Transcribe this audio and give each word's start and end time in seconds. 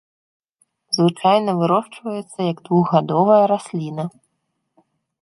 Звычайна 0.97 1.51
вырошчваецца 1.59 2.39
як 2.51 2.57
двухгадовая 2.71 3.41
расліна. 3.55 4.03